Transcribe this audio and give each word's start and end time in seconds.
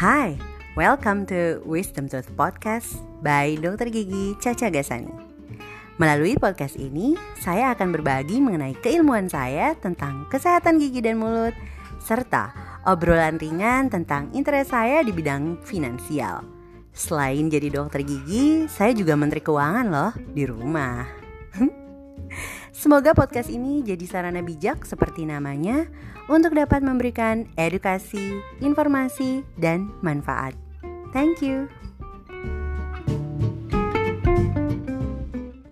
Hai, 0.00 0.32
welcome 0.80 1.28
to 1.28 1.60
Wisdom 1.68 2.08
Tooth 2.08 2.32
Podcast 2.32 3.04
by 3.20 3.52
Dr. 3.60 3.92
Gigi 3.92 4.32
Caca 4.40 4.72
Gasani. 4.72 5.12
Melalui 6.00 6.40
podcast 6.40 6.80
ini, 6.80 7.20
saya 7.36 7.76
akan 7.76 7.92
berbagi 7.92 8.40
mengenai 8.40 8.80
keilmuan 8.80 9.28
saya 9.28 9.76
tentang 9.76 10.24
kesehatan 10.32 10.80
gigi 10.80 11.04
dan 11.04 11.20
mulut, 11.20 11.52
serta 12.00 12.48
obrolan 12.88 13.36
ringan 13.36 13.92
tentang 13.92 14.32
interest 14.32 14.72
saya 14.72 15.04
di 15.04 15.12
bidang 15.12 15.60
finansial. 15.68 16.48
Selain 16.96 17.52
jadi 17.52 17.68
dokter 17.68 18.00
gigi, 18.00 18.72
saya 18.72 18.96
juga 18.96 19.20
menteri 19.20 19.44
keuangan 19.44 19.84
loh 19.84 20.16
di 20.16 20.48
rumah. 20.48 21.19
Semoga 22.80 23.12
podcast 23.12 23.52
ini 23.52 23.84
jadi 23.84 24.08
sarana 24.08 24.40
bijak 24.40 24.88
seperti 24.88 25.28
namanya 25.28 25.84
untuk 26.32 26.56
dapat 26.56 26.80
memberikan 26.80 27.44
edukasi, 27.60 28.40
informasi, 28.64 29.44
dan 29.60 29.92
manfaat. 30.00 30.56
Thank 31.12 31.44
you. 31.44 31.68